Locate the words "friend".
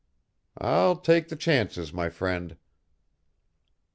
2.09-2.57